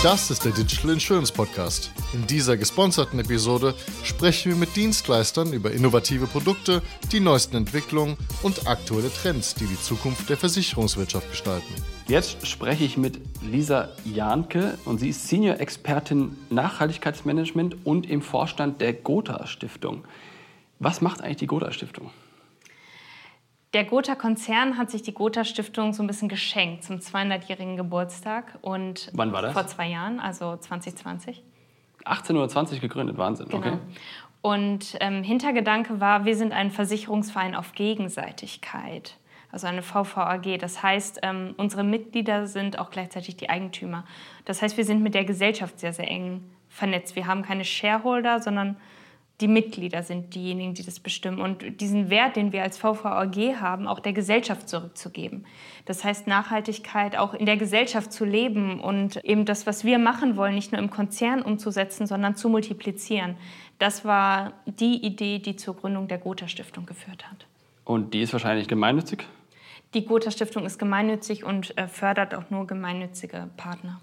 Das 0.00 0.30
ist 0.30 0.44
der 0.44 0.52
Digital 0.52 0.92
Insurance 0.92 1.32
Podcast. 1.32 1.90
In 2.12 2.24
dieser 2.24 2.56
gesponserten 2.56 3.18
Episode 3.18 3.74
sprechen 4.04 4.52
wir 4.52 4.56
mit 4.56 4.76
Dienstleistern 4.76 5.52
über 5.52 5.72
innovative 5.72 6.28
Produkte, 6.28 6.82
die 7.10 7.18
neuesten 7.18 7.56
Entwicklungen 7.56 8.16
und 8.44 8.68
aktuelle 8.68 9.12
Trends, 9.12 9.56
die 9.56 9.66
die 9.66 9.80
Zukunft 9.80 10.30
der 10.30 10.36
Versicherungswirtschaft 10.36 11.28
gestalten. 11.28 11.74
Jetzt 12.06 12.46
spreche 12.46 12.84
ich 12.84 12.96
mit 12.96 13.18
Lisa 13.42 13.88
Jahnke 14.04 14.78
und 14.84 15.00
sie 15.00 15.08
ist 15.08 15.26
Senior 15.26 15.58
Expertin 15.58 16.36
Nachhaltigkeitsmanagement 16.48 17.84
und 17.84 18.08
im 18.08 18.22
Vorstand 18.22 18.80
der 18.80 18.92
Gotha 18.92 19.48
Stiftung. 19.48 20.04
Was 20.78 21.00
macht 21.00 21.22
eigentlich 21.22 21.38
die 21.38 21.48
Gotha 21.48 21.72
Stiftung? 21.72 22.12
Der 23.74 23.84
Gotha-Konzern 23.84 24.78
hat 24.78 24.90
sich 24.90 25.02
die 25.02 25.12
Gotha-Stiftung 25.12 25.92
so 25.92 26.02
ein 26.02 26.06
bisschen 26.06 26.28
geschenkt 26.28 26.84
zum 26.84 26.96
200-jährigen 26.96 27.76
Geburtstag. 27.76 28.58
Und 28.62 29.10
Wann 29.12 29.32
war 29.32 29.42
das? 29.42 29.52
Vor 29.52 29.66
zwei 29.66 29.88
Jahren, 29.88 30.20
also 30.20 30.56
2020. 30.56 31.42
1820 32.04 32.80
gegründet, 32.80 33.18
Wahnsinn. 33.18 33.48
Genau. 33.48 33.58
Okay. 33.58 33.78
Und 34.40 34.96
ähm, 35.00 35.22
Hintergedanke 35.22 36.00
war, 36.00 36.24
wir 36.24 36.36
sind 36.36 36.52
ein 36.52 36.70
Versicherungsverein 36.70 37.54
auf 37.54 37.72
Gegenseitigkeit, 37.72 39.18
also 39.52 39.66
eine 39.66 39.82
VVAG. 39.82 40.58
Das 40.58 40.82
heißt, 40.82 41.20
ähm, 41.22 41.54
unsere 41.58 41.84
Mitglieder 41.84 42.46
sind 42.46 42.78
auch 42.78 42.90
gleichzeitig 42.90 43.36
die 43.36 43.50
Eigentümer. 43.50 44.04
Das 44.46 44.62
heißt, 44.62 44.78
wir 44.78 44.84
sind 44.84 45.02
mit 45.02 45.14
der 45.14 45.24
Gesellschaft 45.24 45.78
sehr, 45.80 45.92
sehr 45.92 46.08
eng 46.08 46.42
vernetzt. 46.68 47.16
Wir 47.16 47.26
haben 47.26 47.42
keine 47.42 47.64
Shareholder, 47.64 48.40
sondern 48.40 48.76
die 49.40 49.48
Mitglieder 49.48 50.02
sind 50.02 50.34
diejenigen, 50.34 50.74
die 50.74 50.84
das 50.84 50.98
bestimmen. 50.98 51.40
Und 51.40 51.80
diesen 51.80 52.10
Wert, 52.10 52.34
den 52.34 52.52
wir 52.52 52.62
als 52.62 52.76
VVAG 52.76 53.60
haben, 53.60 53.86
auch 53.86 54.00
der 54.00 54.12
Gesellschaft 54.12 54.68
zurückzugeben. 54.68 55.46
Das 55.84 56.02
heißt, 56.02 56.26
Nachhaltigkeit 56.26 57.16
auch 57.16 57.34
in 57.34 57.46
der 57.46 57.56
Gesellschaft 57.56 58.12
zu 58.12 58.24
leben 58.24 58.80
und 58.80 59.24
eben 59.24 59.44
das, 59.44 59.66
was 59.66 59.84
wir 59.84 59.98
machen 59.98 60.36
wollen, 60.36 60.56
nicht 60.56 60.72
nur 60.72 60.80
im 60.80 60.90
Konzern 60.90 61.42
umzusetzen, 61.42 62.06
sondern 62.06 62.34
zu 62.34 62.48
multiplizieren. 62.48 63.36
Das 63.78 64.04
war 64.04 64.54
die 64.66 65.06
Idee, 65.06 65.38
die 65.38 65.54
zur 65.54 65.76
Gründung 65.76 66.08
der 66.08 66.18
Gotha 66.18 66.48
Stiftung 66.48 66.84
geführt 66.84 67.30
hat. 67.30 67.46
Und 67.84 68.14
die 68.14 68.22
ist 68.22 68.32
wahrscheinlich 68.32 68.66
gemeinnützig? 68.66 69.24
Die 69.94 70.04
Gotha 70.04 70.32
Stiftung 70.32 70.66
ist 70.66 70.78
gemeinnützig 70.78 71.44
und 71.44 71.78
äh, 71.78 71.86
fördert 71.86 72.34
auch 72.34 72.50
nur 72.50 72.66
gemeinnützige 72.66 73.48
Partner. 73.56 74.00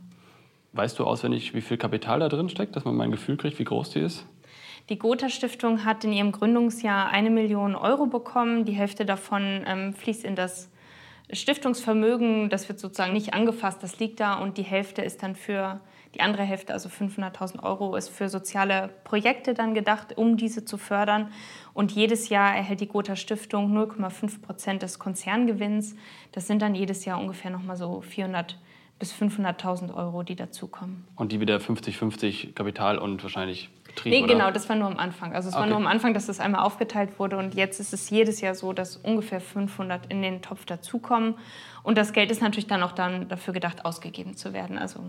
Weißt 0.72 0.98
du 0.98 1.04
auswendig, 1.04 1.54
wie 1.54 1.62
viel 1.62 1.78
Kapital 1.78 2.20
da 2.20 2.30
drin 2.30 2.50
steckt, 2.50 2.76
dass 2.76 2.86
man 2.86 2.96
mal 2.96 3.04
ein 3.04 3.12
Gefühl 3.12 3.38
kriegt, 3.38 3.60
wie 3.60 3.64
groß 3.66 3.92
die 3.92 4.00
ist? 4.00 4.26
Die 4.90 5.00
Gotha 5.00 5.30
Stiftung 5.30 5.84
hat 5.84 6.04
in 6.04 6.14
ihrem 6.14 6.32
Gründungsjahr 6.32 7.10
eine 7.10 7.32
Million 7.32 7.76
Euro 7.76 8.06
bekommen. 8.06 8.66
Die 8.66 8.74
Hälfte 8.74 9.04
davon 9.04 9.64
ähm, 9.66 9.94
fließt 9.94 10.24
in 10.24 10.36
das 10.36 10.70
Stiftungsvermögen. 11.32 12.50
Das 12.50 12.70
wird 12.70 12.80
sozusagen 12.80 13.14
nicht 13.14 13.34
angefasst, 13.34 13.82
das 13.82 14.00
liegt 14.00 14.20
da. 14.20 14.36
Und 14.36 14.60
die 14.60 14.64
Hälfte 14.64 15.02
ist 15.02 15.24
dann 15.24 15.36
für, 15.36 15.80
die 16.14 16.22
andere 16.22 16.44
Hälfte, 16.44 16.72
also 16.72 16.88
500.000 16.88 17.64
Euro, 17.64 17.96
ist 17.96 18.10
für 18.10 18.30
soziale 18.30 18.92
Projekte 19.04 19.56
dann 19.56 19.74
gedacht, 19.74 20.18
um 20.18 20.38
diese 20.38 20.66
zu 20.66 20.78
fördern. 20.78 21.32
Und 21.74 21.92
jedes 21.92 22.30
Jahr 22.30 22.56
erhält 22.56 22.80
die 22.80 22.88
Gotha 22.88 23.16
Stiftung 23.16 23.76
0,5 23.76 24.42
Prozent 24.42 24.84
des 24.84 25.00
Konzerngewinns. 25.00 25.96
Das 26.32 26.46
sind 26.46 26.62
dann 26.62 26.76
jedes 26.76 27.06
Jahr 27.06 27.20
ungefähr 27.20 27.50
nochmal 27.50 27.76
so 27.76 28.02
400 28.02 28.60
bis 29.00 29.14
500.000 29.14 29.94
Euro, 29.94 30.24
die 30.24 30.36
dazukommen. 30.36 31.06
Und 31.16 31.32
die 31.32 31.40
wieder 31.40 31.58
50-50 31.58 32.54
Kapital 32.54 32.98
und 32.98 33.22
wahrscheinlich 33.24 33.70
Betrieb? 33.96 34.14
Nee, 34.14 34.24
oder? 34.24 34.34
genau, 34.34 34.52
das 34.52 34.70
war 34.70 34.76
nur 34.76 34.88
am 34.88 34.98
Anfang. 34.98 35.34
Also 35.34 35.50
es 35.50 35.56
okay. 35.56 35.62
war 35.62 35.68
nur 35.68 35.78
am 35.78 35.88
Anfang, 35.88 36.14
dass 36.14 36.28
das 36.28 36.40
einmal 36.40 36.62
aufgeteilt 36.62 37.18
wurde 37.18 37.38
und 37.38 37.56
jetzt 37.56 37.80
ist 37.80 37.94
es 37.94 38.10
jedes 38.10 38.42
Jahr 38.42 38.54
so, 38.54 38.74
dass 38.74 38.98
ungefähr 38.98 39.40
500 39.40 40.06
in 40.08 40.22
den 40.22 40.42
Topf 40.42 40.66
dazukommen. 40.66 41.36
Und 41.84 41.98
das 41.98 42.14
Geld 42.14 42.32
ist 42.32 42.42
natürlich 42.42 42.68
dann 42.68 42.84
auch 42.84 42.92
dann 42.92 43.28
dafür 43.28 43.54
gedacht, 43.54 43.86
ausgegeben 43.86 44.36
zu 44.36 44.54
werden. 44.54 44.78
Also 44.78 45.00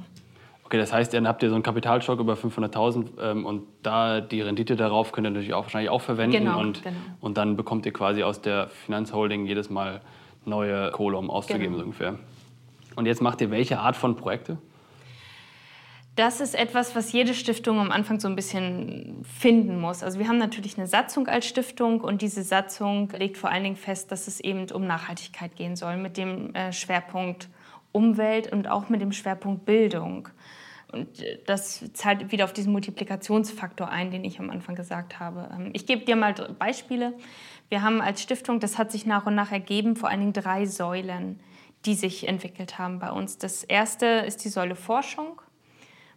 Okay, 0.67 0.79
das 0.79 0.93
heißt, 0.93 1.15
dann 1.15 1.29
habt 1.29 1.45
ihr 1.45 1.49
so 1.49 1.55
einen 1.55 1.63
Kapitalstock 1.63 2.19
über 2.19 2.35
500.000 2.35 3.07
ähm, 3.21 3.47
und 3.47 3.63
da 3.85 4.21
die 4.21 4.41
Rendite 4.41 4.75
darauf 4.75 5.13
könnt 5.13 5.25
ihr 5.29 5.31
natürlich 5.31 5.55
auch 5.55 5.63
wahrscheinlich 5.63 5.91
auch 5.91 6.01
verwenden 6.01 6.39
genau, 6.39 6.59
und, 6.59 6.83
genau. 6.83 6.97
und 7.21 7.39
dann 7.39 7.57
bekommt 7.57 7.87
ihr 7.87 7.93
quasi 7.93 8.25
aus 8.25 8.41
der 8.41 8.67
Finanzholding 8.67 9.47
jedes 9.47 9.71
Mal 9.71 10.01
neue 10.45 10.91
Kohle, 10.91 11.19
um 11.19 11.31
auszugeben 11.31 11.67
genau. 11.67 11.79
so 11.79 11.85
ungefähr. 11.85 12.19
Und 12.97 13.07
jetzt 13.07 13.23
macht 13.23 13.41
ihr 13.43 13.53
welche 13.53 13.79
Art 13.79 13.95
von 13.95 14.17
Projekte? 14.17 14.59
Das 16.17 16.41
ist 16.41 16.55
etwas, 16.55 16.97
was 16.97 17.13
jede 17.13 17.35
Stiftung 17.35 17.79
am 17.79 17.93
Anfang 17.93 18.21
so 18.21 18.27
ein 18.27 18.37
bisschen 18.37 19.23
finden 19.23 19.79
muss. 19.79 20.03
Also 20.03 20.19
wir 20.19 20.29
haben 20.29 20.39
natürlich 20.39 20.79
eine 20.79 20.87
Satzung 20.87 21.29
als 21.29 21.47
Stiftung 21.47 22.01
und 22.01 22.23
diese 22.23 22.43
Satzung 22.43 23.11
legt 23.11 23.37
vor 23.37 23.51
allen 23.51 23.65
Dingen 23.65 23.77
fest, 23.77 24.11
dass 24.11 24.27
es 24.27 24.41
eben 24.41 24.71
um 24.71 24.87
Nachhaltigkeit 24.87 25.55
gehen 25.57 25.77
soll 25.77 25.99
mit 25.99 26.17
dem 26.17 26.55
äh, 26.55 26.73
Schwerpunkt 26.73 27.51
Umwelt 27.93 28.51
und 28.51 28.67
auch 28.67 28.89
mit 28.89 29.03
dem 29.03 29.13
Schwerpunkt 29.13 29.67
Bildung. 29.67 30.31
Und 30.91 31.21
äh, 31.21 31.39
das 31.45 31.85
zahlt 31.93 32.33
wieder 32.33 32.45
auf 32.45 32.55
diesen 32.55 32.73
Multiplikationsfaktor 32.73 33.91
ein, 33.91 34.11
den 34.11 34.25
ich 34.25 34.41
am 34.41 34.49
Anfang 34.49 34.75
gesagt 34.75 35.21
habe. 35.21 35.51
Ähm, 35.53 35.71
ich 35.75 35.85
gebe 35.85 36.07
dir 36.07 36.17
mal 36.17 36.33
Beispiele. 36.59 37.13
Wir 37.69 37.83
haben 37.83 38.01
als 38.01 38.23
Stiftung, 38.23 38.59
das 38.59 38.79
hat 38.79 38.91
sich 38.91 39.05
nach 39.05 39.27
und 39.27 39.35
nach 39.35 39.53
ergeben, 39.53 39.97
vor 39.97 40.09
allen 40.09 40.21
Dingen 40.21 40.33
drei 40.33 40.65
Säulen, 40.65 41.41
die 41.85 41.95
sich 41.95 42.27
entwickelt 42.27 42.79
haben 42.79 43.01
bei 43.01 43.11
uns. 43.11 43.37
Das 43.37 43.65
erste 43.65 44.07
ist 44.07 44.47
die 44.47 44.49
Säule 44.49 44.77
Forschung. 44.77 45.43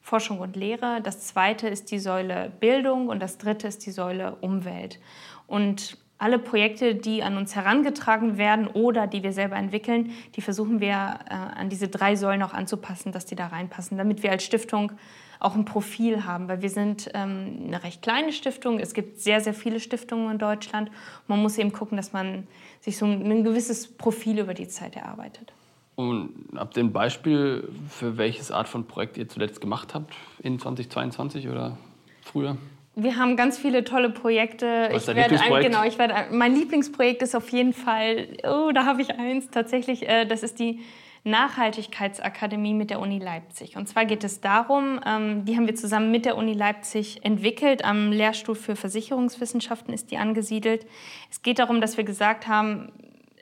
Forschung 0.01 0.39
und 0.39 0.55
Lehre. 0.55 1.01
Das 1.01 1.27
zweite 1.27 1.67
ist 1.67 1.91
die 1.91 1.99
Säule 1.99 2.51
Bildung 2.59 3.09
und 3.09 3.19
das 3.19 3.37
dritte 3.37 3.67
ist 3.67 3.85
die 3.85 3.91
Säule 3.91 4.35
Umwelt. 4.41 4.99
Und 5.47 5.97
alle 6.19 6.37
Projekte, 6.37 6.95
die 6.95 7.23
an 7.23 7.37
uns 7.37 7.55
herangetragen 7.55 8.37
werden 8.37 8.67
oder 8.67 9.07
die 9.07 9.23
wir 9.23 9.31
selber 9.31 9.55
entwickeln, 9.55 10.11
die 10.35 10.41
versuchen 10.41 10.81
wir 10.81 10.89
äh, 10.89 11.33
an 11.33 11.69
diese 11.69 11.87
drei 11.87 12.17
Säulen 12.17 12.43
auch 12.43 12.53
anzupassen, 12.53 13.13
dass 13.13 13.25
die 13.25 13.35
da 13.35 13.47
reinpassen, 13.47 13.97
damit 13.97 14.21
wir 14.21 14.31
als 14.31 14.43
Stiftung 14.43 14.91
auch 15.39 15.55
ein 15.55 15.63
Profil 15.63 16.25
haben, 16.25 16.49
weil 16.49 16.61
wir 16.61 16.69
sind 16.69 17.09
ähm, 17.13 17.63
eine 17.67 17.81
recht 17.83 18.01
kleine 18.01 18.33
Stiftung. 18.33 18.79
Es 18.79 18.93
gibt 18.93 19.21
sehr, 19.21 19.39
sehr 19.39 19.53
viele 19.53 19.79
Stiftungen 19.79 20.31
in 20.31 20.37
Deutschland. 20.37 20.91
Man 21.27 21.41
muss 21.41 21.57
eben 21.57 21.71
gucken, 21.71 21.95
dass 21.95 22.11
man 22.11 22.45
sich 22.81 22.97
so 22.97 23.05
ein 23.05 23.43
gewisses 23.45 23.87
Profil 23.87 24.39
über 24.39 24.53
die 24.53 24.67
Zeit 24.67 24.97
erarbeitet. 24.97 25.53
Und 25.99 26.31
habt 26.55 26.77
ihr 26.77 26.83
ein 26.85 26.93
Beispiel 26.93 27.67
für 27.89 28.17
welches 28.17 28.53
Art 28.53 28.69
von 28.69 28.87
Projekt 28.87 29.17
ihr 29.17 29.27
zuletzt 29.27 29.59
gemacht 29.59 29.93
habt 29.93 30.13
in 30.41 30.57
2022 30.57 31.49
oder 31.49 31.77
früher? 32.21 32.55
Wir 32.95 33.17
haben 33.17 33.35
ganz 33.35 33.57
viele 33.57 33.83
tolle 33.83 34.09
Projekte. 34.09 34.87
Was 34.91 34.99
ist 34.99 35.07
dein 35.09 35.17
Lieblingsprojekt? 35.17 35.65
Ein, 35.65 35.71
genau, 35.73 35.83
ich 35.83 35.97
werde, 35.97 36.33
mein 36.33 36.55
Lieblingsprojekt 36.55 37.21
ist 37.21 37.35
auf 37.35 37.49
jeden 37.49 37.73
Fall, 37.73 38.29
oh, 38.43 38.71
da 38.73 38.85
habe 38.85 39.01
ich 39.01 39.19
eins 39.19 39.49
tatsächlich, 39.49 40.07
äh, 40.07 40.25
das 40.25 40.41
ist 40.41 40.59
die 40.59 40.79
Nachhaltigkeitsakademie 41.25 42.75
mit 42.75 42.91
der 42.91 43.01
Uni 43.01 43.19
Leipzig. 43.19 43.75
Und 43.75 43.89
zwar 43.89 44.05
geht 44.05 44.23
es 44.23 44.39
darum, 44.39 45.01
ähm, 45.05 45.43
die 45.43 45.57
haben 45.57 45.67
wir 45.67 45.75
zusammen 45.75 46.11
mit 46.11 46.23
der 46.23 46.37
Uni 46.37 46.53
Leipzig 46.53 47.25
entwickelt. 47.25 47.83
Am 47.83 48.13
Lehrstuhl 48.13 48.55
für 48.55 48.77
Versicherungswissenschaften 48.77 49.93
ist 49.93 50.11
die 50.11 50.17
angesiedelt. 50.17 50.85
Es 51.29 51.41
geht 51.41 51.59
darum, 51.59 51.81
dass 51.81 51.97
wir 51.97 52.05
gesagt 52.05 52.47
haben, 52.47 52.93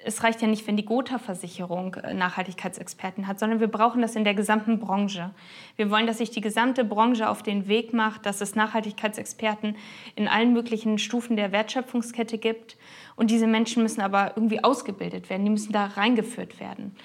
es 0.08 0.24
reicht 0.24 0.42
ja 0.42 0.48
nicht, 0.48 0.66
wenn 0.68 0.78
die 0.78 0.86
Gotha-Versicherung 0.86 1.96
äh, 1.96 2.14
Nachhaltigkeitsexperten 2.14 3.28
hat, 3.28 3.40
sondern 3.40 3.60
wir 3.60 3.68
brauchen 3.68 4.02
das 4.02 4.16
in 4.16 4.24
der 4.24 4.34
gesamten 4.34 4.80
Branche. 4.80 5.32
Wir 5.76 5.92
wollen, 5.92 6.08
dass 6.08 6.20
sich 6.20 6.32
die 6.32 6.42
gesamte 6.42 6.86
Branche 6.86 7.30
auf 7.30 7.44
den 7.44 7.68
Weg 7.68 7.94
macht, 7.94 8.26
dass 8.26 8.40
es 8.40 8.56
Nachhaltigkeitsexperten 8.56 9.76
in 10.16 10.28
allen 10.28 10.54
möglichen 10.54 10.98
Stufen 10.98 11.36
der 11.36 11.52
Wertschöpfungskette 11.52 12.38
gibt. 12.38 12.78
Und 13.18 13.32
diese 13.32 13.48
Menschen 13.48 13.84
müssen 13.84 14.02
aber 14.02 14.34
irgendwie 14.36 14.64
ausgebildet 14.64 15.30
werden, 15.30 15.44
die 15.44 15.52
müssen 15.52 15.74
da 15.74 15.86
reingeführt 15.86 16.60
werden. 16.60 16.96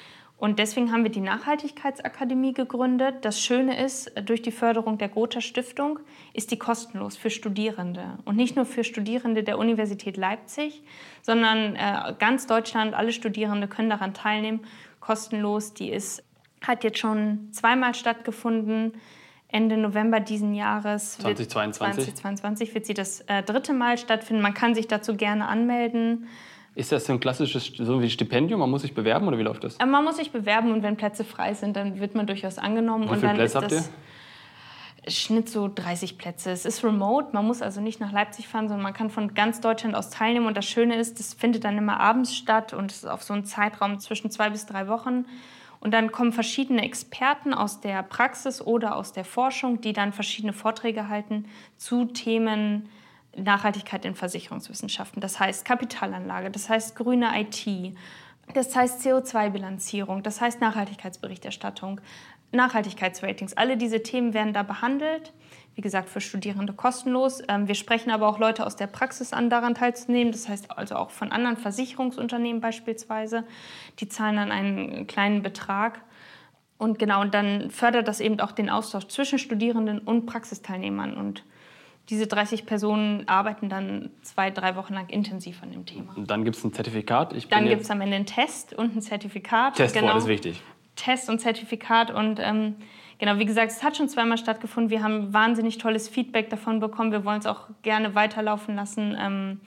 Und 0.43 0.59
deswegen 0.59 0.91
haben 0.91 1.05
wir 1.05 1.11
die 1.13 1.21
Nachhaltigkeitsakademie 1.21 2.53
gegründet. 2.53 3.25
Das 3.25 3.41
Schöne 3.41 3.81
ist, 3.81 4.11
durch 4.25 4.43
die 4.43 4.51
Förderung 4.51 4.99
der 4.99 5.09
Gotha 5.09 5.41
Stiftung 5.41 6.01
ist 6.33 6.51
die 6.51 6.59
kostenlos 6.59 7.17
für 7.17 7.31
Studierende. 7.31 8.19
Und 8.25 8.35
nicht 8.35 8.57
nur 8.57 8.67
für 8.67 8.83
Studierende 8.83 9.45
der 9.45 9.57
Universität 9.57 10.17
Leipzig, 10.17 10.83
sondern 11.23 11.77
äh, 11.77 12.15
ganz 12.19 12.49
Deutschland, 12.49 12.93
alle 12.93 13.13
Studierende 13.13 13.69
können 13.69 13.89
daran 13.89 14.15
teilnehmen, 14.15 14.67
kostenlos. 14.99 15.75
Die 15.75 15.91
ist, 15.93 16.25
hat 16.61 16.83
jetzt 16.83 16.99
schon 16.99 17.53
zweimal 17.53 17.95
stattgefunden. 17.95 18.95
Ende 19.47 19.77
November 19.77 20.19
diesen 20.19 20.55
Jahres. 20.55 21.19
2022. 21.19 22.17
2022 22.17 22.75
wird 22.75 22.87
sie 22.87 22.95
das 22.95 23.21
äh, 23.29 23.45
dritte 23.45 23.75
Mal 23.75 23.97
stattfinden. 23.97 24.43
Man 24.43 24.55
kann 24.55 24.75
sich 24.75 24.89
dazu 24.89 25.15
gerne 25.15 25.47
anmelden. 25.47 26.27
Ist 26.75 26.91
das 26.91 27.05
so 27.05 27.13
ein 27.13 27.21
klassisches 27.21 27.71
so 27.77 28.01
wie 28.01 28.09
Stipendium? 28.09 28.61
Man 28.61 28.71
muss 28.71 28.83
sich 28.83 28.95
bewerben 28.95 29.29
oder 29.29 29.39
wie 29.39 29.43
läuft 29.43 29.65
das? 29.65 29.77
Äh, 29.77 29.87
man 29.87 30.05
muss 30.05 30.17
sich 30.17 30.31
bewerben 30.31 30.73
und 30.73 30.83
wenn 30.83 30.97
Plätze 30.97 31.25
frei 31.25 31.55
sind, 31.55 31.77
dann 31.77 32.01
wird 32.01 32.15
man 32.15 32.27
durchaus 32.27 32.59
angenommen. 32.59 33.11
Wie 33.11 33.17
viele 33.17 33.35
Plätze 33.35 33.61
habt 33.61 33.73
ihr? 33.73 33.85
Schnitt 35.09 35.49
so 35.49 35.69
30 35.69 36.17
Plätze. 36.17 36.53
Es 36.53 36.65
ist 36.65 36.85
remote, 36.85 37.31
man 37.33 37.45
muss 37.45 37.61
also 37.61 37.81
nicht 37.81 37.99
nach 37.99 38.13
Leipzig 38.13 38.47
fahren, 38.47 38.69
sondern 38.69 38.85
man 38.85 38.95
kann 38.95 39.11
von 39.11 39.35
ganz 39.35 39.61
Deutschland 39.61 39.97
aus 39.97 40.11
teilnehmen. 40.11 40.47
Und 40.47 40.57
das 40.57 40.65
Schöne 40.65 40.97
ist, 40.97 41.19
das 41.19 41.35
findet 41.35 41.65
dann 41.65 41.77
immer 41.77 41.99
abends 41.99 42.37
statt 42.37 42.73
und 42.73 42.93
es 42.93 42.99
ist 42.99 43.07
auf 43.09 43.23
so 43.23 43.35
einen 43.35 43.45
Zeitraum 43.45 43.99
zwischen 43.99 44.31
zwei 44.31 44.49
bis 44.49 44.65
drei 44.65 44.87
Wochen. 44.87 45.27
Und 45.81 45.93
dann 45.93 46.13
kommen 46.13 46.33
verschiedene 46.33 46.85
Experten 46.85 47.53
aus 47.53 47.81
der 47.81 48.05
Praxis 48.05 48.63
oder 48.63 48.95
aus 48.95 49.13
der 49.13 49.25
Forschung, 49.25 49.81
die 49.81 49.93
dann 49.93 50.13
verschiedene 50.13 50.53
Vorträge 50.53 51.09
halten 51.09 51.47
zu 51.77 52.05
Themen, 52.05 52.89
Nachhaltigkeit 53.37 54.05
in 54.05 54.15
Versicherungswissenschaften. 54.15 55.21
Das 55.21 55.41
heißt 55.41 55.65
Kapitalanlage, 55.65 56.51
das 56.51 56.69
heißt 56.69 56.97
grüne 56.97 57.31
IT, 57.41 57.95
das 58.55 58.75
heißt 58.75 59.01
CO2-Bilanzierung, 59.07 60.23
das 60.23 60.41
heißt 60.41 60.61
Nachhaltigkeitsberichterstattung. 60.61 62.01
Nachhaltigkeitsratings. 62.53 63.55
Alle 63.57 63.77
diese 63.77 64.03
Themen 64.03 64.35
werden 64.35 64.53
da 64.53 64.63
behandelt. 64.63 65.33
Wie 65.75 65.81
gesagt, 65.81 66.11
für 66.11 66.21
Studierende 66.21 66.75
kostenlos. 66.75 67.43
Ähm, 67.49 67.67
wir 67.67 67.75
sprechen 67.75 68.11
aber 68.11 68.29
auch 68.29 68.39
Leute 68.39 68.67
aus 68.67 68.77
der 68.77 68.87
Praxis 68.87 69.33
an, 69.33 69.49
daran 69.49 69.75
teilzunehmen. 69.75 70.33
Das 70.33 70.49
heißt 70.49 70.71
also 70.71 70.97
auch 70.97 71.11
von 71.11 71.33
anderen 71.33 71.57
Versicherungsunternehmen 71.57 72.61
beispielsweise. 72.61 73.45
Die 74.01 74.09
zahlen 74.09 74.37
dann 74.37 74.53
einen 74.53 75.07
kleinen 75.07 75.43
Betrag. 75.43 76.03
Und 76.77 76.99
genau, 76.99 77.23
und 77.23 77.33
dann 77.33 77.71
fördert 77.71 78.07
das 78.07 78.21
eben 78.21 78.39
auch 78.41 78.53
den 78.53 78.69
Austausch 78.69 79.07
zwischen 79.07 79.39
Studierenden 79.39 80.01
und 80.01 80.27
Praxisteilnehmern. 80.27 81.17
Und 81.17 81.45
diese 82.13 82.27
30 82.27 82.67
Personen 82.67 83.27
arbeiten 83.27 83.71
dann 83.71 84.11
zwei, 84.21 84.51
drei 84.51 84.77
Wochen 84.77 84.93
lang 84.93 85.09
intensiv 85.09 85.63
an 85.63 85.73
dem 85.73 85.87
Thema. 85.87 86.15
Und 86.15 86.31
dann 86.31 86.45
gibt 86.45 86.59
es 86.59 86.63
ein 86.63 86.71
Zertifikat. 86.71 87.33
Ich 87.33 87.49
dann 87.49 87.67
gibt 87.67 87.81
es 87.81 87.91
am 87.91 88.03
Ende 88.03 88.17
einen 88.17 88.27
Test 88.27 88.75
und 88.75 88.95
ein 88.95 89.01
Zertifikat. 89.01 89.77
Test 89.77 89.95
genau. 89.95 90.19
ist 90.19 90.27
wichtig. 90.27 90.61
Test 90.95 91.31
und 91.31 91.39
Zertifikat. 91.39 92.11
Und 92.11 92.39
ähm, 92.39 92.77
genau, 93.17 93.39
wie 93.39 93.47
gesagt, 93.47 93.73
es 93.73 93.83
hat 93.83 93.97
schon 93.97 94.11
zweimal 94.11 94.37
stattgefunden. 94.37 94.91
Wir 94.91 95.03
haben 95.03 95.33
wahnsinnig 95.33 95.79
tolles 95.79 96.07
Feedback 96.07 96.51
davon 96.51 96.81
bekommen. 96.81 97.13
Wir 97.13 97.25
wollen 97.25 97.39
es 97.39 97.47
auch 97.47 97.69
gerne 97.81 98.15
weiterlaufen 98.15 98.77
lassen. 98.77 99.17
Ähm, 99.19 99.61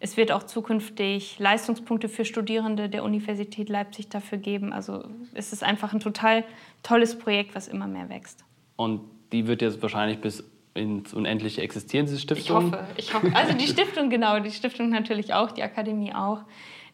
es 0.00 0.16
wird 0.16 0.32
auch 0.32 0.44
zukünftig 0.44 1.38
Leistungspunkte 1.40 2.08
für 2.08 2.24
Studierende 2.24 2.88
der 2.88 3.04
Universität 3.04 3.68
Leipzig 3.68 4.08
dafür 4.08 4.38
geben. 4.38 4.72
Also 4.72 5.04
es 5.34 5.52
ist 5.52 5.62
einfach 5.62 5.92
ein 5.92 6.00
total 6.00 6.44
tolles 6.82 7.18
Projekt, 7.18 7.54
was 7.54 7.68
immer 7.68 7.86
mehr 7.86 8.08
wächst. 8.08 8.46
Und 8.76 9.02
die 9.30 9.46
wird 9.46 9.60
jetzt 9.60 9.82
wahrscheinlich 9.82 10.22
bis 10.22 10.42
ins 10.74 11.12
Unendliche 11.12 11.62
existieren, 11.62 12.06
diese 12.06 12.18
Stiftung? 12.18 12.68
Ich 12.68 12.72
hoffe, 12.72 12.86
ich 12.96 13.14
hoffe. 13.14 13.32
Also 13.34 13.54
die 13.54 13.66
Stiftung, 13.66 14.10
genau, 14.10 14.38
die 14.40 14.50
Stiftung 14.50 14.90
natürlich 14.90 15.34
auch, 15.34 15.52
die 15.52 15.62
Akademie 15.62 16.14
auch. 16.14 16.40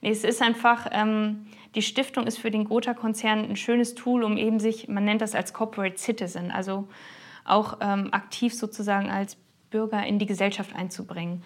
Nee, 0.00 0.10
es 0.10 0.24
ist 0.24 0.42
einfach, 0.42 0.86
ähm, 0.92 1.46
die 1.74 1.82
Stiftung 1.82 2.26
ist 2.26 2.38
für 2.38 2.50
den 2.50 2.64
Gotha-Konzern 2.64 3.44
ein 3.44 3.56
schönes 3.56 3.94
Tool, 3.94 4.24
um 4.24 4.36
eben 4.36 4.60
sich, 4.60 4.88
man 4.88 5.04
nennt 5.04 5.20
das 5.20 5.34
als 5.34 5.52
Corporate 5.52 5.96
Citizen, 5.98 6.50
also 6.50 6.88
auch 7.44 7.78
ähm, 7.80 8.08
aktiv 8.12 8.54
sozusagen 8.54 9.10
als 9.10 9.36
Bürger 9.70 10.04
in 10.06 10.18
die 10.18 10.26
Gesellschaft 10.26 10.74
einzubringen. 10.74 11.42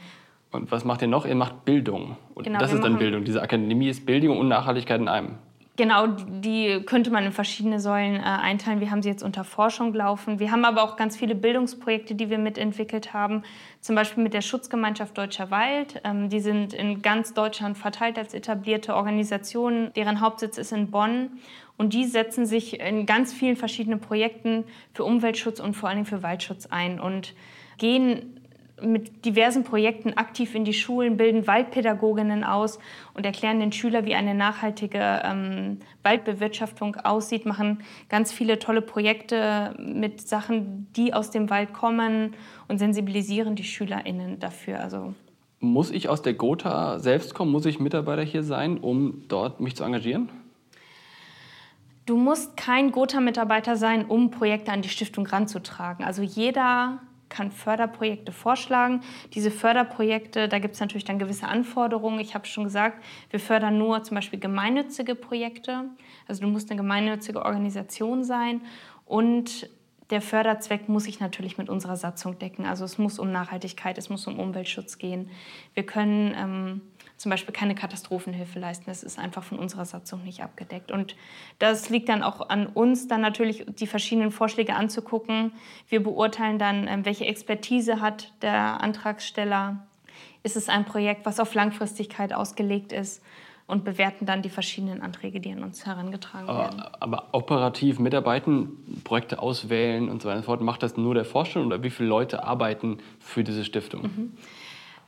Und 0.50 0.70
was 0.70 0.84
macht 0.84 1.02
ihr 1.02 1.08
noch? 1.08 1.24
Ihr 1.24 1.34
macht 1.34 1.64
Bildung. 1.64 2.16
Und 2.34 2.44
genau, 2.44 2.58
das 2.58 2.72
ist 2.72 2.84
dann 2.84 2.98
Bildung. 2.98 3.24
Diese 3.24 3.40
Akademie 3.40 3.88
ist 3.88 4.04
Bildung 4.04 4.38
und 4.38 4.48
Nachhaltigkeit 4.48 5.00
in 5.00 5.08
einem. 5.08 5.38
Genau, 5.76 6.06
die 6.06 6.82
könnte 6.84 7.10
man 7.10 7.24
in 7.24 7.32
verschiedene 7.32 7.80
Säulen 7.80 8.16
äh, 8.16 8.24
einteilen. 8.24 8.80
Wir 8.80 8.90
haben 8.90 9.00
sie 9.00 9.08
jetzt 9.08 9.22
unter 9.22 9.42
Forschung 9.42 9.94
laufen. 9.94 10.38
Wir 10.38 10.50
haben 10.50 10.66
aber 10.66 10.82
auch 10.82 10.96
ganz 10.96 11.16
viele 11.16 11.34
Bildungsprojekte, 11.34 12.14
die 12.14 12.28
wir 12.28 12.36
mitentwickelt 12.36 13.14
haben. 13.14 13.42
Zum 13.80 13.96
Beispiel 13.96 14.22
mit 14.22 14.34
der 14.34 14.42
Schutzgemeinschaft 14.42 15.16
Deutscher 15.16 15.50
Wald. 15.50 16.02
Ähm, 16.04 16.28
die 16.28 16.40
sind 16.40 16.74
in 16.74 17.00
ganz 17.00 17.32
Deutschland 17.32 17.78
verteilt 17.78 18.18
als 18.18 18.34
etablierte 18.34 18.94
Organisationen. 18.94 19.94
Deren 19.94 20.20
Hauptsitz 20.20 20.58
ist 20.58 20.72
in 20.72 20.90
Bonn. 20.90 21.30
Und 21.78 21.94
die 21.94 22.04
setzen 22.04 22.44
sich 22.44 22.78
in 22.78 23.06
ganz 23.06 23.32
vielen 23.32 23.56
verschiedenen 23.56 24.00
Projekten 24.00 24.64
für 24.92 25.04
Umweltschutz 25.04 25.58
und 25.58 25.72
vor 25.74 25.88
allem 25.88 26.04
für 26.04 26.22
Waldschutz 26.22 26.66
ein 26.66 27.00
und 27.00 27.34
gehen 27.78 28.41
mit 28.82 29.24
diversen 29.24 29.64
Projekten 29.64 30.16
aktiv 30.16 30.54
in 30.54 30.64
die 30.64 30.72
Schulen, 30.72 31.16
bilden 31.16 31.46
Waldpädagoginnen 31.46 32.44
aus 32.44 32.78
und 33.14 33.24
erklären 33.24 33.60
den 33.60 33.72
Schülern, 33.72 34.04
wie 34.04 34.14
eine 34.14 34.34
nachhaltige 34.34 35.22
ähm, 35.24 35.78
Waldbewirtschaftung 36.02 36.96
aussieht, 36.96 37.46
machen 37.46 37.82
ganz 38.08 38.32
viele 38.32 38.58
tolle 38.58 38.82
Projekte 38.82 39.74
mit 39.78 40.20
Sachen, 40.20 40.88
die 40.96 41.14
aus 41.14 41.30
dem 41.30 41.50
Wald 41.50 41.72
kommen 41.72 42.34
und 42.68 42.78
sensibilisieren 42.78 43.54
die 43.54 43.64
SchülerInnen 43.64 44.38
dafür. 44.40 44.80
Also 44.80 45.14
muss 45.60 45.90
ich 45.90 46.08
aus 46.08 46.22
der 46.22 46.34
Gotha 46.34 46.98
selbst 46.98 47.34
kommen? 47.34 47.52
Muss 47.52 47.66
ich 47.66 47.78
Mitarbeiter 47.78 48.22
hier 48.22 48.42
sein, 48.42 48.78
um 48.78 49.22
dort 49.28 49.60
mich 49.60 49.76
zu 49.76 49.84
engagieren? 49.84 50.28
Du 52.04 52.16
musst 52.16 52.56
kein 52.56 52.90
Gotha-Mitarbeiter 52.90 53.76
sein, 53.76 54.04
um 54.06 54.32
Projekte 54.32 54.72
an 54.72 54.82
die 54.82 54.88
Stiftung 54.88 55.24
ranzutragen. 55.24 56.04
Also 56.04 56.22
jeder 56.22 56.98
kann 57.32 57.50
Förderprojekte 57.50 58.30
vorschlagen. 58.30 59.00
Diese 59.32 59.50
Förderprojekte, 59.50 60.48
da 60.48 60.58
gibt 60.58 60.74
es 60.74 60.80
natürlich 60.80 61.04
dann 61.04 61.18
gewisse 61.18 61.48
Anforderungen. 61.48 62.20
Ich 62.20 62.34
habe 62.34 62.46
schon 62.46 62.64
gesagt, 62.64 63.02
wir 63.30 63.40
fördern 63.40 63.78
nur 63.78 64.02
zum 64.02 64.16
Beispiel 64.16 64.38
gemeinnützige 64.38 65.14
Projekte. 65.14 65.84
Also 66.28 66.42
du 66.42 66.48
musst 66.48 66.70
eine 66.70 66.76
gemeinnützige 66.76 67.44
Organisation 67.44 68.22
sein 68.22 68.60
und 69.06 69.70
der 70.10 70.20
Förderzweck 70.20 70.90
muss 70.90 71.04
sich 71.04 71.20
natürlich 71.20 71.56
mit 71.56 71.70
unserer 71.70 71.96
Satzung 71.96 72.38
decken. 72.38 72.66
Also 72.66 72.84
es 72.84 72.98
muss 72.98 73.18
um 73.18 73.32
Nachhaltigkeit, 73.32 73.96
es 73.96 74.10
muss 74.10 74.26
um 74.26 74.38
Umweltschutz 74.38 74.98
gehen. 74.98 75.30
Wir 75.72 75.86
können 75.86 76.34
ähm, 76.36 76.80
zum 77.22 77.30
Beispiel 77.30 77.54
keine 77.54 77.76
Katastrophenhilfe 77.76 78.58
leisten. 78.58 78.86
Das 78.86 79.04
ist 79.04 79.16
einfach 79.16 79.44
von 79.44 79.56
unserer 79.56 79.84
Satzung 79.84 80.24
nicht 80.24 80.42
abgedeckt. 80.42 80.90
Und 80.90 81.14
das 81.60 81.88
liegt 81.88 82.08
dann 82.08 82.24
auch 82.24 82.48
an 82.48 82.66
uns, 82.66 83.06
dann 83.06 83.20
natürlich 83.20 83.64
die 83.78 83.86
verschiedenen 83.86 84.32
Vorschläge 84.32 84.74
anzugucken. 84.74 85.52
Wir 85.88 86.02
beurteilen 86.02 86.58
dann, 86.58 86.88
ähm, 86.88 87.04
welche 87.04 87.24
Expertise 87.24 88.00
hat 88.00 88.32
der 88.42 88.80
Antragsteller. 88.80 89.86
Ist 90.42 90.56
es 90.56 90.68
ein 90.68 90.84
Projekt, 90.84 91.24
was 91.24 91.38
auf 91.38 91.54
Langfristigkeit 91.54 92.34
ausgelegt 92.34 92.92
ist? 92.92 93.22
und 93.68 93.84
bewerten 93.84 94.26
dann 94.26 94.42
die 94.42 94.50
verschiedenen 94.50 95.00
Anträge, 95.00 95.40
die 95.40 95.52
an 95.52 95.62
uns 95.62 95.86
herangetragen 95.86 96.48
werden. 96.48 96.82
Aber, 96.98 97.28
operativ 97.30 98.00
mitarbeiten, 98.00 99.00
Projekte 99.04 99.38
auswählen 99.38 100.10
und 100.10 100.20
so 100.20 100.28
weiter 100.28 100.38
und 100.38 100.42
so 100.42 100.46
fort, 100.46 100.60
macht 100.60 100.82
das 100.82 100.96
nur 100.96 101.14
der 101.14 101.24
Vorstand 101.24 101.66
oder 101.66 101.82
wie 101.82 101.88
viele 101.88 102.08
Leute 102.08 102.44
arbeiten 102.44 102.98
für 103.20 103.44
diese 103.44 103.64
Stiftung? 103.64 104.02
Mhm. 104.02 104.32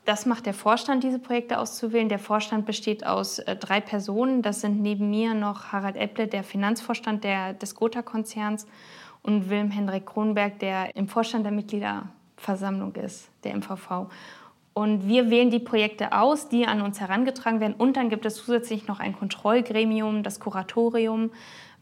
Das 0.05 0.27
macht 0.27 0.45
der 0.45 0.55
Vorstand, 0.55 1.03
diese 1.03 1.19
Projekte 1.19 1.59
auszuwählen. 1.59 2.11
Der 2.11 2.19
Vorstand 2.19 2.67
besteht 2.67 3.07
aus 3.07 3.39
äh, 3.39 3.57
drei 3.57 3.81
Personen. 3.81 4.43
Das 4.43 4.61
sind 4.61 4.83
neben 4.83 5.09
mir 5.11 5.33
noch 5.33 5.73
Harald 5.73 5.97
Epple, 5.97 6.27
der 6.27 6.45
Finanzvorstand 6.45 7.25
der, 7.25 7.55
des 7.55 7.75
Gotha-Konzerns, 7.75 8.67
und 9.25 9.49
Wilm 9.49 9.71
Hendrik 9.71 10.07
Kronberg, 10.07 10.59
der 10.59 10.95
im 10.95 11.09
Vorstand 11.09 11.45
der 11.45 11.53
Mitgliederversammlung 11.53 12.95
ist, 12.95 13.31
der 13.43 13.57
MVV. 13.57 14.11
Und 14.75 15.09
wir 15.09 15.31
wählen 15.31 15.51
die 15.51 15.61
Projekte 15.61 16.13
aus, 16.13 16.49
die 16.49 16.67
an 16.67 16.83
uns 16.83 17.01
herangetragen 17.01 17.61
werden. 17.61 17.75
Und 17.75 17.97
dann 17.97 18.11
gibt 18.11 18.27
es 18.27 18.37
zusätzlich 18.37 18.87
noch 18.87 19.01
ein 19.01 19.17
Kontrollgremium, 19.17 20.23
das 20.23 20.41
Kuratorium, 20.41 21.31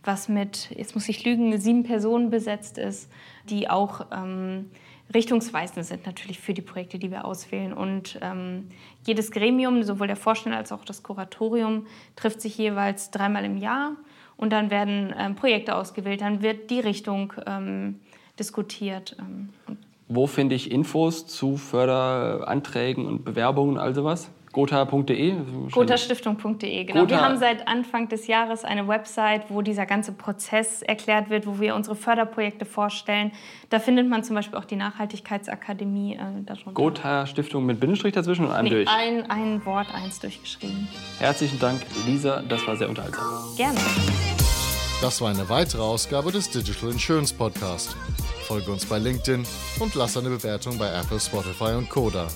was 0.04 0.28
mit, 0.28 0.70
jetzt 0.70 0.94
muss 0.94 1.08
ich 1.08 1.24
lügen, 1.24 1.58
sieben 1.58 1.82
Personen 1.82 2.30
besetzt 2.30 2.78
ist, 2.78 3.10
die 3.48 3.68
auch 3.68 4.06
ähm, 4.12 4.70
richtungsweisend 5.14 5.86
sind 5.86 6.06
natürlich 6.06 6.38
für 6.38 6.54
die 6.54 6.62
Projekte, 6.62 6.98
die 6.98 7.10
wir 7.10 7.24
auswählen. 7.24 7.72
Und 7.72 8.18
ähm, 8.22 8.68
jedes 9.04 9.30
Gremium, 9.30 9.82
sowohl 9.82 10.06
der 10.06 10.16
Vorstand 10.16 10.54
als 10.54 10.72
auch 10.72 10.84
das 10.84 11.02
Kuratorium, 11.02 11.86
trifft 12.16 12.40
sich 12.40 12.56
jeweils 12.58 13.10
dreimal 13.10 13.44
im 13.44 13.56
Jahr 13.56 13.96
und 14.36 14.50
dann 14.50 14.70
werden 14.70 15.14
ähm, 15.18 15.34
Projekte 15.34 15.76
ausgewählt, 15.76 16.20
dann 16.20 16.42
wird 16.42 16.70
die 16.70 16.80
Richtung 16.80 17.32
ähm, 17.46 18.00
diskutiert. 18.38 19.16
Ähm, 19.18 19.50
Wo 20.08 20.26
finde 20.26 20.54
ich 20.54 20.70
Infos 20.70 21.26
zu 21.26 21.56
Förderanträgen 21.56 23.06
und 23.06 23.24
Bewerbungen 23.24 23.74
und 23.74 23.78
all 23.78 23.94
sowas? 23.94 24.30
Gotha.de? 24.52 25.34
Gothastiftung.de, 25.70 26.84
genau. 26.84 27.00
Gotha. 27.00 27.10
Wir 27.10 27.20
haben 27.22 27.38
seit 27.38 27.66
Anfang 27.66 28.08
des 28.08 28.26
Jahres 28.26 28.64
eine 28.64 28.86
Website, 28.86 29.44
wo 29.48 29.62
dieser 29.62 29.86
ganze 29.86 30.12
Prozess 30.12 30.82
erklärt 30.82 31.30
wird, 31.30 31.46
wo 31.46 31.58
wir 31.58 31.74
unsere 31.74 31.96
Förderprojekte 31.96 32.66
vorstellen. 32.66 33.32
Da 33.70 33.78
findet 33.78 34.08
man 34.08 34.22
zum 34.24 34.36
Beispiel 34.36 34.58
auch 34.58 34.66
die 34.66 34.76
Nachhaltigkeitsakademie. 34.76 36.16
Äh, 36.16 36.72
Gotha-Stiftung 36.74 37.64
mit 37.64 37.80
Bindestrich 37.80 38.12
dazwischen 38.12 38.44
und 38.44 38.52
einem 38.52 38.64
nee, 38.64 38.84
durch? 38.84 38.88
Ein, 38.88 39.30
ein 39.30 39.64
Wort, 39.64 39.86
eins 39.94 40.20
durchgeschrieben. 40.20 40.86
Herzlichen 41.18 41.58
Dank, 41.58 41.80
Lisa. 42.06 42.42
Das 42.48 42.66
war 42.66 42.76
sehr 42.76 42.88
unterhaltsam. 42.88 43.24
Gerne. 43.56 43.78
Das 45.00 45.20
war 45.20 45.30
eine 45.30 45.48
weitere 45.48 45.82
Ausgabe 45.82 46.30
des 46.30 46.50
Digital 46.50 46.90
Insurance 46.90 47.34
Podcast. 47.34 47.96
Folge 48.46 48.70
uns 48.70 48.84
bei 48.84 48.98
LinkedIn 48.98 49.44
und 49.80 49.94
lass 49.94 50.16
eine 50.16 50.28
Bewertung 50.28 50.78
bei 50.78 50.88
Apple, 50.92 51.18
Spotify 51.18 51.74
und 51.76 51.88
Koda. 51.88 52.28